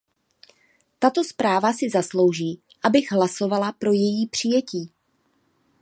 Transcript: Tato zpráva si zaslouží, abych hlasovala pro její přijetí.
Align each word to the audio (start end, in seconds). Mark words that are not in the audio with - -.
Tato 0.99 1.23
zpráva 1.23 1.73
si 1.73 1.89
zaslouží, 1.89 2.61
abych 2.83 3.11
hlasovala 3.11 3.71
pro 3.71 3.91
její 3.91 4.27
přijetí. 4.27 4.91